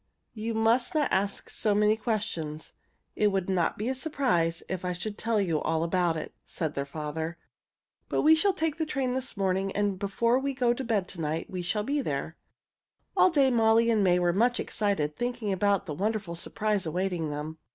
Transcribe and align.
"You 0.33 0.55
must 0.55 0.95
not 0.95 1.11
ask 1.11 1.47
so 1.47 1.75
many 1.75 1.95
questions. 1.95 2.73
It 3.15 3.27
would 3.27 3.47
not 3.51 3.77
be 3.77 3.87
a 3.87 3.93
surprise 3.93 4.63
if 4.67 4.83
I 4.83 4.93
should 4.93 5.15
tell 5.15 5.39
you 5.39 5.61
all 5.61 5.83
about 5.83 6.17
it," 6.17 6.33
said 6.43 6.73
their 6.73 6.87
father. 6.87 7.37
"But 8.09 8.23
we 8.23 8.33
shall 8.33 8.51
take 8.55 8.77
the 8.77 8.85
train 8.87 9.13
this 9.13 9.37
morning, 9.37 9.71
and 9.73 9.99
before 9.99 10.39
we 10.39 10.55
go 10.55 10.73
to 10.73 10.83
bed 10.83 11.07
to 11.09 11.21
night 11.21 11.51
we 11.51 11.61
shall 11.61 11.83
be 11.83 12.01
there." 12.01 12.35
All 13.15 13.29
day 13.29 13.51
Molly 13.51 13.91
and 13.91 14.03
May 14.03 14.17
were 14.17 14.33
much 14.33 14.59
excited 14.59 15.15
thinking 15.17 15.51
about 15.53 15.85
the 15.85 15.93
wonderful 15.93 16.33
surprise 16.33 16.87
awaiting 16.87 17.29
them. 17.29 17.59